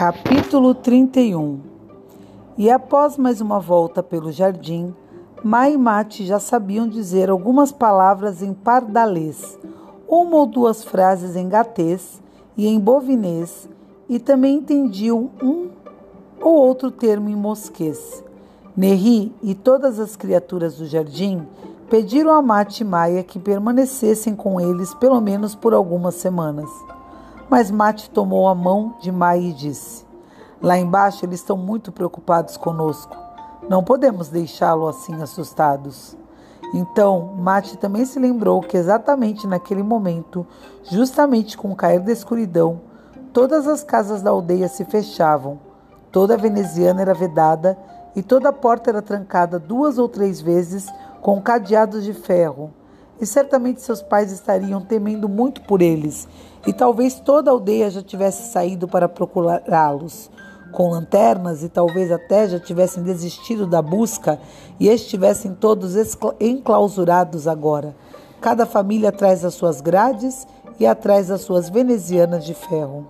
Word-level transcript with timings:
Capítulo 0.00 0.74
31 0.74 1.60
E 2.56 2.70
após 2.70 3.18
mais 3.18 3.42
uma 3.42 3.60
volta 3.60 4.02
pelo 4.02 4.32
jardim, 4.32 4.94
Mai 5.44 5.74
e 5.74 5.76
Mate 5.76 6.24
já 6.24 6.40
sabiam 6.40 6.88
dizer 6.88 7.28
algumas 7.28 7.70
palavras 7.70 8.42
em 8.42 8.54
pardalês, 8.54 9.58
uma 10.08 10.38
ou 10.38 10.46
duas 10.46 10.82
frases 10.82 11.36
em 11.36 11.46
gatês 11.50 12.18
e 12.56 12.66
em 12.66 12.80
bovinês, 12.80 13.68
e 14.08 14.18
também 14.18 14.56
entendiam 14.56 15.32
um 15.42 15.68
ou 16.40 16.54
outro 16.54 16.90
termo 16.90 17.28
em 17.28 17.36
mosquês. 17.36 18.24
Nerri 18.74 19.34
e 19.42 19.54
todas 19.54 20.00
as 20.00 20.16
criaturas 20.16 20.78
do 20.78 20.86
jardim 20.86 21.46
pediram 21.90 22.32
a 22.32 22.40
Mate 22.40 22.84
e 22.84 22.86
Maia 22.86 23.22
que 23.22 23.38
permanecessem 23.38 24.34
com 24.34 24.58
eles 24.58 24.94
pelo 24.94 25.20
menos 25.20 25.54
por 25.54 25.74
algumas 25.74 26.14
semanas. 26.14 26.70
Mas 27.50 27.68
Mate 27.68 28.08
tomou 28.10 28.46
a 28.46 28.54
mão 28.54 28.94
de 29.00 29.10
Mai 29.10 29.40
e 29.40 29.52
disse: 29.52 30.06
Lá 30.62 30.78
embaixo 30.78 31.26
eles 31.26 31.40
estão 31.40 31.56
muito 31.56 31.90
preocupados 31.90 32.56
conosco. 32.56 33.16
Não 33.68 33.82
podemos 33.82 34.28
deixá-lo 34.28 34.86
assim 34.86 35.20
assustados. 35.20 36.16
Então, 36.72 37.34
Mate 37.36 37.76
também 37.76 38.04
se 38.04 38.20
lembrou 38.20 38.60
que 38.60 38.76
exatamente 38.76 39.48
naquele 39.48 39.82
momento, 39.82 40.46
justamente 40.84 41.58
com 41.58 41.72
o 41.72 41.76
cair 41.76 41.98
da 41.98 42.12
escuridão, 42.12 42.82
todas 43.32 43.66
as 43.66 43.82
casas 43.82 44.22
da 44.22 44.30
aldeia 44.30 44.68
se 44.68 44.84
fechavam, 44.84 45.58
toda 46.12 46.34
a 46.34 46.36
veneziana 46.36 47.02
era 47.02 47.12
vedada 47.12 47.76
e 48.14 48.22
toda 48.22 48.50
a 48.50 48.52
porta 48.52 48.90
era 48.90 49.02
trancada 49.02 49.58
duas 49.58 49.98
ou 49.98 50.08
três 50.08 50.40
vezes 50.40 50.86
com 51.20 51.42
cadeados 51.42 52.04
de 52.04 52.12
ferro 52.12 52.70
e 53.20 53.26
certamente 53.26 53.82
seus 53.82 54.02
pais 54.02 54.32
estariam 54.32 54.80
temendo 54.80 55.28
muito 55.28 55.60
por 55.62 55.82
eles, 55.82 56.26
e 56.66 56.72
talvez 56.72 57.20
toda 57.20 57.50
a 57.50 57.52
aldeia 57.52 57.90
já 57.90 58.02
tivesse 58.02 58.52
saído 58.52 58.88
para 58.88 59.08
procurá-los 59.08 60.30
com 60.70 60.90
lanternas 60.90 61.62
e 61.62 61.68
talvez 61.68 62.10
até 62.10 62.48
já 62.48 62.58
tivessem 62.58 63.02
desistido 63.02 63.66
da 63.66 63.82
busca 63.82 64.40
e 64.78 64.88
estivessem 64.88 65.54
todos 65.54 65.94
enclausurados 66.40 67.46
agora, 67.46 67.94
cada 68.40 68.64
família 68.64 69.10
atrás 69.10 69.42
das 69.42 69.54
suas 69.54 69.80
grades 69.80 70.46
e 70.78 70.86
atrás 70.86 71.28
das 71.28 71.42
suas 71.42 71.68
venezianas 71.68 72.44
de 72.44 72.54
ferro. 72.54 73.06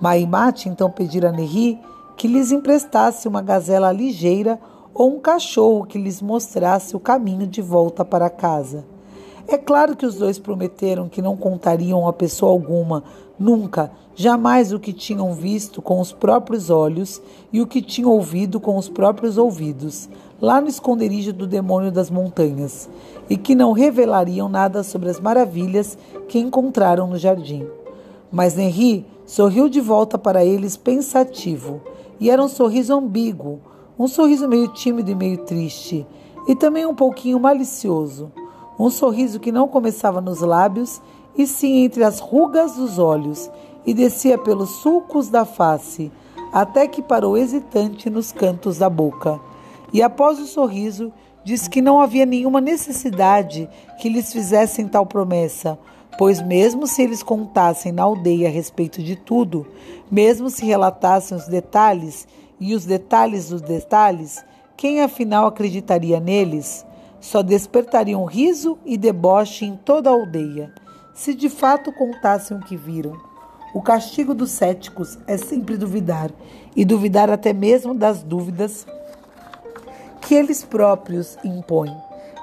Maimate 0.00 0.68
então 0.68 0.90
pedira 0.90 1.28
a 1.28 1.32
Nerri 1.32 1.80
que 2.16 2.28
lhes 2.28 2.52
emprestasse 2.52 3.26
uma 3.26 3.40
gazela 3.40 3.92
ligeira 3.92 4.58
ou 4.92 5.16
um 5.16 5.20
cachorro 5.20 5.86
que 5.86 5.98
lhes 5.98 6.20
mostrasse 6.20 6.96
o 6.96 7.00
caminho 7.00 7.46
de 7.46 7.62
volta 7.62 8.04
para 8.04 8.28
casa. 8.28 8.84
É 9.48 9.58
claro 9.58 9.96
que 9.96 10.06
os 10.06 10.16
dois 10.16 10.38
prometeram 10.38 11.08
que 11.08 11.22
não 11.22 11.36
contariam 11.36 12.06
a 12.06 12.12
pessoa 12.12 12.52
alguma, 12.52 13.02
nunca, 13.38 13.90
jamais 14.14 14.72
o 14.72 14.78
que 14.78 14.92
tinham 14.92 15.32
visto 15.32 15.80
com 15.80 15.98
os 16.00 16.12
próprios 16.12 16.68
olhos 16.68 17.22
e 17.52 17.60
o 17.60 17.66
que 17.66 17.80
tinham 17.80 18.10
ouvido 18.10 18.60
com 18.60 18.76
os 18.76 18.88
próprios 18.88 19.38
ouvidos, 19.38 20.08
lá 20.40 20.60
no 20.60 20.68
esconderijo 20.68 21.32
do 21.32 21.46
demônio 21.46 21.90
das 21.90 22.10
montanhas, 22.10 22.88
e 23.28 23.36
que 23.36 23.54
não 23.54 23.72
revelariam 23.72 24.48
nada 24.48 24.82
sobre 24.82 25.08
as 25.08 25.18
maravilhas 25.18 25.96
que 26.28 26.38
encontraram 26.38 27.06
no 27.06 27.16
jardim. 27.16 27.66
Mas 28.30 28.58
Henri 28.58 29.06
sorriu 29.24 29.68
de 29.68 29.80
volta 29.80 30.18
para 30.18 30.44
eles 30.44 30.76
pensativo, 30.76 31.80
e 32.20 32.28
era 32.28 32.42
um 32.42 32.48
sorriso 32.48 32.94
ambíguo, 32.94 33.60
um 33.98 34.06
sorriso 34.06 34.46
meio 34.46 34.68
tímido 34.68 35.10
e 35.10 35.14
meio 35.14 35.38
triste, 35.38 36.06
e 36.46 36.54
também 36.54 36.84
um 36.84 36.94
pouquinho 36.94 37.40
malicioso 37.40 38.30
um 38.80 38.88
sorriso 38.88 39.38
que 39.38 39.52
não 39.52 39.68
começava 39.68 40.22
nos 40.22 40.40
lábios, 40.40 41.02
e 41.36 41.46
sim 41.46 41.84
entre 41.84 42.02
as 42.02 42.18
rugas 42.18 42.76
dos 42.76 42.98
olhos, 42.98 43.50
e 43.84 43.92
descia 43.92 44.38
pelos 44.38 44.70
sulcos 44.76 45.28
da 45.28 45.44
face, 45.44 46.10
até 46.50 46.88
que 46.88 47.02
parou 47.02 47.36
hesitante 47.36 48.08
nos 48.08 48.32
cantos 48.32 48.78
da 48.78 48.88
boca. 48.88 49.38
E 49.92 50.00
após 50.00 50.38
o 50.38 50.46
sorriso, 50.46 51.12
disse 51.44 51.68
que 51.68 51.82
não 51.82 52.00
havia 52.00 52.24
nenhuma 52.24 52.58
necessidade 52.58 53.68
que 54.00 54.08
lhes 54.08 54.32
fizessem 54.32 54.88
tal 54.88 55.04
promessa, 55.04 55.78
pois 56.16 56.40
mesmo 56.40 56.86
se 56.86 57.02
eles 57.02 57.22
contassem 57.22 57.92
na 57.92 58.04
aldeia 58.04 58.48
a 58.48 58.50
respeito 58.50 59.02
de 59.02 59.14
tudo, 59.14 59.66
mesmo 60.10 60.48
se 60.48 60.64
relatassem 60.64 61.36
os 61.36 61.46
detalhes 61.46 62.26
e 62.58 62.74
os 62.74 62.86
detalhes 62.86 63.50
dos 63.50 63.60
detalhes, 63.60 64.42
quem 64.74 65.02
afinal 65.02 65.46
acreditaria 65.46 66.18
neles? 66.18 66.86
Só 67.20 67.42
despertariam 67.42 68.24
riso 68.24 68.78
e 68.84 68.96
deboche 68.96 69.64
em 69.64 69.76
toda 69.76 70.10
a 70.10 70.12
aldeia, 70.12 70.72
se 71.14 71.34
de 71.34 71.48
fato 71.48 71.92
contassem 71.92 72.56
o 72.56 72.60
que 72.60 72.76
viram. 72.76 73.16
O 73.74 73.80
castigo 73.80 74.34
dos 74.34 74.50
céticos 74.50 75.18
é 75.26 75.36
sempre 75.36 75.76
duvidar, 75.76 76.30
e 76.74 76.84
duvidar 76.84 77.30
até 77.30 77.52
mesmo 77.52 77.94
das 77.94 78.22
dúvidas 78.22 78.86
que 80.22 80.34
eles 80.34 80.64
próprios 80.64 81.36
impõem. 81.44 81.96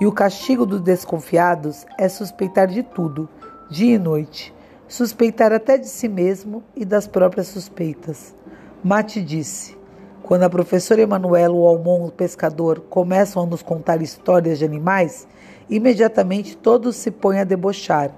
E 0.00 0.06
o 0.06 0.12
castigo 0.12 0.66
dos 0.66 0.80
desconfiados 0.80 1.86
é 1.96 2.08
suspeitar 2.08 2.66
de 2.66 2.82
tudo, 2.82 3.28
dia 3.70 3.94
e 3.94 3.98
noite, 3.98 4.52
suspeitar 4.88 5.52
até 5.52 5.78
de 5.78 5.86
si 5.86 6.08
mesmo 6.08 6.62
e 6.74 6.84
das 6.84 7.06
próprias 7.06 7.46
suspeitas. 7.46 8.34
Mate 8.82 9.22
disse: 9.22 9.76
quando 10.24 10.44
a 10.44 10.48
professora 10.48 11.02
Emanuela 11.02 11.54
ou 11.54 11.68
Almon, 11.68 12.06
o 12.06 12.10
pescador, 12.10 12.80
começam 12.88 13.42
a 13.42 13.46
nos 13.46 13.62
contar 13.62 14.00
histórias 14.00 14.58
de 14.58 14.64
animais, 14.64 15.28
imediatamente 15.68 16.56
todos 16.56 16.96
se 16.96 17.10
põem 17.10 17.40
a 17.40 17.44
debochar, 17.44 18.10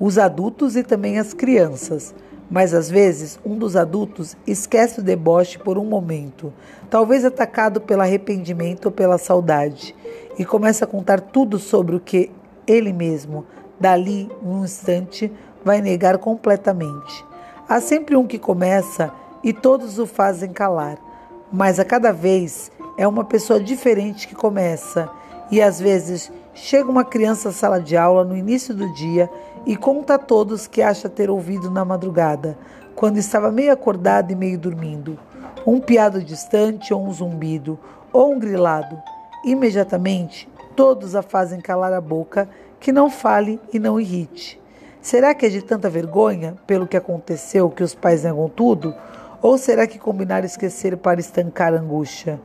os 0.00 0.16
adultos 0.16 0.74
e 0.74 0.82
também 0.82 1.18
as 1.18 1.34
crianças. 1.34 2.14
Mas 2.50 2.72
às 2.72 2.88
vezes 2.88 3.38
um 3.44 3.58
dos 3.58 3.76
adultos 3.76 4.38
esquece 4.46 5.00
o 5.00 5.02
deboche 5.02 5.58
por 5.58 5.76
um 5.76 5.84
momento, 5.84 6.50
talvez 6.88 7.26
atacado 7.26 7.78
pelo 7.78 8.00
arrependimento 8.00 8.86
ou 8.86 8.90
pela 8.90 9.18
saudade, 9.18 9.94
e 10.38 10.46
começa 10.46 10.86
a 10.86 10.88
contar 10.88 11.20
tudo 11.20 11.58
sobre 11.58 11.94
o 11.94 12.00
que 12.00 12.30
ele 12.66 12.92
mesmo, 12.92 13.44
dali, 13.78 14.30
num 14.42 14.64
instante, 14.64 15.30
vai 15.62 15.82
negar 15.82 16.16
completamente. 16.16 17.22
Há 17.68 17.82
sempre 17.82 18.16
um 18.16 18.26
que 18.26 18.38
começa 18.38 19.12
e 19.44 19.52
todos 19.52 19.98
o 19.98 20.06
fazem 20.06 20.54
calar 20.54 21.09
mas 21.52 21.78
a 21.78 21.84
cada 21.84 22.12
vez 22.12 22.70
é 22.96 23.06
uma 23.06 23.24
pessoa 23.24 23.60
diferente 23.60 24.28
que 24.28 24.34
começa. 24.34 25.08
E 25.50 25.60
às 25.60 25.80
vezes 25.80 26.30
chega 26.54 26.90
uma 26.90 27.04
criança 27.04 27.48
à 27.48 27.52
sala 27.52 27.80
de 27.80 27.96
aula 27.96 28.24
no 28.24 28.36
início 28.36 28.74
do 28.74 28.92
dia 28.92 29.28
e 29.66 29.76
conta 29.76 30.14
a 30.14 30.18
todos 30.18 30.66
que 30.66 30.82
acha 30.82 31.08
ter 31.08 31.30
ouvido 31.30 31.70
na 31.70 31.84
madrugada, 31.84 32.56
quando 32.94 33.18
estava 33.18 33.50
meio 33.50 33.72
acordado 33.72 34.30
e 34.30 34.36
meio 34.36 34.58
dormindo. 34.58 35.18
Um 35.66 35.80
piado 35.80 36.22
distante 36.22 36.94
ou 36.94 37.04
um 37.04 37.12
zumbido 37.12 37.78
ou 38.12 38.32
um 38.32 38.38
grilado. 38.38 39.00
Imediatamente 39.44 40.48
todos 40.76 41.14
a 41.14 41.22
fazem 41.22 41.60
calar 41.60 41.92
a 41.92 42.00
boca, 42.00 42.48
que 42.78 42.92
não 42.92 43.10
fale 43.10 43.60
e 43.72 43.78
não 43.78 44.00
irrite. 44.00 44.60
Será 45.02 45.34
que 45.34 45.46
é 45.46 45.48
de 45.48 45.62
tanta 45.62 45.90
vergonha 45.90 46.56
pelo 46.66 46.86
que 46.86 46.96
aconteceu 46.96 47.68
que 47.70 47.82
os 47.82 47.94
pais 47.94 48.24
negam 48.24 48.48
tudo? 48.48 48.94
Ou 49.42 49.56
será 49.56 49.86
que 49.86 49.98
combinaram 49.98 50.44
esquecer 50.44 50.98
para 50.98 51.18
estancar 51.18 51.72
a 51.72 51.78
angústia? 51.78 52.38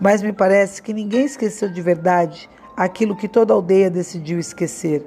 Mas 0.00 0.22
me 0.22 0.32
parece 0.32 0.80
que 0.80 0.92
ninguém 0.92 1.24
esqueceu 1.24 1.68
de 1.68 1.82
verdade 1.82 2.48
aquilo 2.76 3.16
que 3.16 3.26
toda 3.26 3.52
a 3.52 3.56
aldeia 3.56 3.90
decidiu 3.90 4.38
esquecer. 4.38 5.04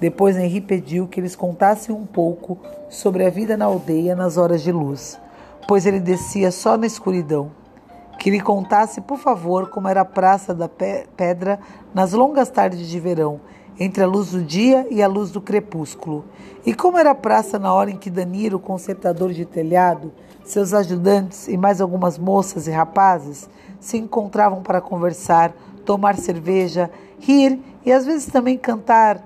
Depois 0.00 0.36
Henri 0.36 0.62
pediu 0.62 1.06
que 1.06 1.20
eles 1.20 1.36
contassem 1.36 1.94
um 1.94 2.06
pouco 2.06 2.58
sobre 2.88 3.26
a 3.26 3.30
vida 3.30 3.54
na 3.54 3.66
aldeia 3.66 4.16
nas 4.16 4.38
horas 4.38 4.62
de 4.62 4.72
luz, 4.72 5.20
pois 5.68 5.84
ele 5.84 6.00
descia 6.00 6.50
só 6.50 6.76
na 6.76 6.86
escuridão. 6.86 7.50
Que 8.18 8.30
lhe 8.30 8.40
contasse, 8.40 9.00
por 9.00 9.18
favor, 9.18 9.68
como 9.68 9.88
era 9.88 10.00
a 10.00 10.06
praça 10.06 10.54
da 10.54 10.68
pedra 10.68 11.58
nas 11.92 12.12
longas 12.12 12.48
tardes 12.48 12.88
de 12.88 12.98
verão, 12.98 13.40
entre 13.78 14.02
a 14.02 14.06
luz 14.06 14.30
do 14.30 14.42
dia 14.42 14.86
e 14.90 15.02
a 15.02 15.08
luz 15.08 15.30
do 15.30 15.40
crepúsculo. 15.40 16.24
E 16.64 16.72
como 16.72 16.98
era 16.98 17.10
a 17.10 17.14
praça 17.14 17.58
na 17.58 17.74
hora 17.74 17.90
em 17.90 17.96
que 17.96 18.10
Danilo, 18.10 18.58
consertador 18.58 19.32
de 19.32 19.44
telhado, 19.44 20.12
seus 20.44 20.74
ajudantes 20.74 21.48
e 21.48 21.56
mais 21.56 21.80
algumas 21.80 22.18
moças 22.18 22.66
e 22.66 22.70
rapazes 22.70 23.48
se 23.80 23.96
encontravam 23.96 24.62
para 24.62 24.80
conversar, 24.80 25.52
tomar 25.84 26.16
cerveja, 26.16 26.90
rir 27.18 27.60
e 27.84 27.92
às 27.92 28.06
vezes 28.06 28.26
também 28.26 28.56
cantar 28.56 29.22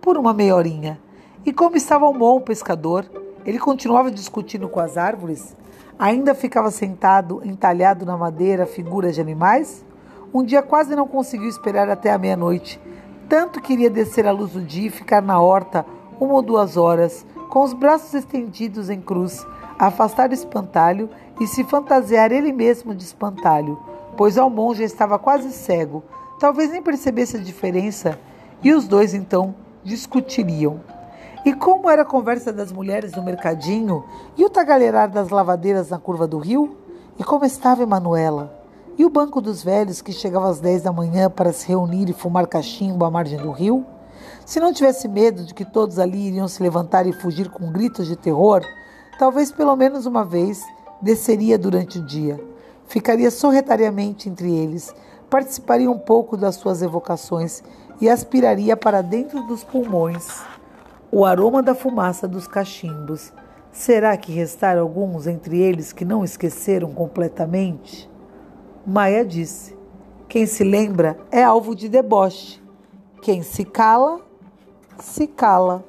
por 0.00 0.16
uma 0.16 0.32
meia 0.32 0.56
horinha. 0.56 0.98
E 1.44 1.52
como 1.52 1.76
estava 1.76 2.08
um 2.08 2.16
bom 2.16 2.40
pescador, 2.40 3.04
ele 3.44 3.58
continuava 3.58 4.10
discutindo 4.10 4.68
com 4.68 4.80
as 4.80 4.96
árvores, 4.96 5.56
ainda 5.98 6.34
ficava 6.34 6.70
sentado, 6.70 7.42
entalhado 7.44 8.06
na 8.06 8.16
madeira, 8.16 8.66
figuras 8.66 9.14
de 9.14 9.20
animais. 9.20 9.84
Um 10.32 10.42
dia 10.42 10.62
quase 10.62 10.96
não 10.96 11.06
conseguiu 11.06 11.48
esperar 11.48 11.90
até 11.90 12.10
a 12.10 12.18
meia-noite. 12.18 12.80
Tanto 13.28 13.60
queria 13.60 13.90
descer 13.90 14.26
à 14.26 14.32
luz 14.32 14.52
do 14.52 14.60
dia 14.60 14.86
e 14.86 14.90
ficar 14.90 15.22
na 15.22 15.40
horta 15.40 15.84
uma 16.20 16.34
ou 16.34 16.42
duas 16.42 16.76
horas, 16.76 17.26
com 17.52 17.64
os 17.64 17.74
braços 17.74 18.14
estendidos 18.14 18.88
em 18.88 18.98
cruz, 18.98 19.46
afastar 19.78 20.30
o 20.30 20.32
espantalho 20.32 21.10
e 21.38 21.46
se 21.46 21.62
fantasiar 21.64 22.32
ele 22.32 22.50
mesmo 22.50 22.94
de 22.94 23.04
espantalho, 23.04 23.78
pois 24.16 24.38
ao 24.38 24.48
monge 24.48 24.82
estava 24.82 25.18
quase 25.18 25.52
cego, 25.52 26.02
talvez 26.40 26.70
nem 26.70 26.82
percebesse 26.82 27.36
a 27.36 27.40
diferença, 27.40 28.18
e 28.62 28.72
os 28.72 28.88
dois 28.88 29.12
então 29.12 29.54
discutiriam. 29.84 30.80
E 31.44 31.52
como 31.52 31.90
era 31.90 32.00
a 32.00 32.06
conversa 32.06 32.54
das 32.54 32.72
mulheres 32.72 33.12
no 33.12 33.22
mercadinho 33.22 34.02
e 34.34 34.46
o 34.46 34.48
tagalherar 34.48 35.10
das 35.10 35.28
lavadeiras 35.28 35.90
na 35.90 35.98
curva 35.98 36.26
do 36.26 36.38
rio? 36.38 36.78
E 37.18 37.22
como 37.22 37.44
estava 37.44 37.82
Emanuela? 37.82 38.64
E 38.96 39.04
o 39.04 39.10
banco 39.10 39.42
dos 39.42 39.62
velhos 39.62 40.00
que 40.00 40.12
chegava 40.12 40.48
às 40.48 40.58
10 40.58 40.84
da 40.84 40.92
manhã 40.92 41.28
para 41.28 41.52
se 41.52 41.68
reunir 41.68 42.08
e 42.08 42.14
fumar 42.14 42.46
cachimbo 42.46 43.04
à 43.04 43.10
margem 43.10 43.36
do 43.36 43.50
rio? 43.50 43.84
Se 44.44 44.60
não 44.60 44.72
tivesse 44.72 45.08
medo 45.08 45.44
de 45.44 45.54
que 45.54 45.64
todos 45.64 45.98
ali 45.98 46.28
iriam 46.28 46.48
se 46.48 46.62
levantar 46.62 47.06
e 47.06 47.12
fugir 47.12 47.50
com 47.50 47.70
gritos 47.70 48.06
de 48.06 48.16
terror, 48.16 48.62
talvez 49.18 49.52
pelo 49.52 49.76
menos 49.76 50.06
uma 50.06 50.24
vez 50.24 50.62
desceria 51.00 51.58
durante 51.58 51.98
o 51.98 52.04
dia. 52.04 52.40
Ficaria 52.86 53.30
sorretariamente 53.30 54.28
entre 54.28 54.52
eles, 54.52 54.94
participaria 55.30 55.90
um 55.90 55.98
pouco 55.98 56.36
das 56.36 56.56
suas 56.56 56.82
evocações 56.82 57.62
e 58.00 58.08
aspiraria 58.08 58.76
para 58.76 59.02
dentro 59.02 59.42
dos 59.46 59.64
pulmões 59.64 60.42
o 61.14 61.26
aroma 61.26 61.62
da 61.62 61.74
fumaça 61.74 62.26
dos 62.26 62.48
cachimbos. 62.48 63.34
Será 63.70 64.16
que 64.16 64.32
restaram 64.32 64.80
alguns 64.80 65.26
entre 65.26 65.60
eles 65.60 65.92
que 65.92 66.06
não 66.06 66.24
esqueceram 66.24 66.90
completamente? 66.90 68.10
Maia 68.86 69.22
disse: 69.22 69.76
Quem 70.26 70.46
se 70.46 70.64
lembra 70.64 71.18
é 71.30 71.44
alvo 71.44 71.74
de 71.74 71.90
deboche. 71.90 72.61
Quem 73.22 73.40
se 73.40 73.64
cala, 73.64 74.20
se 74.98 75.28
cala. 75.28 75.84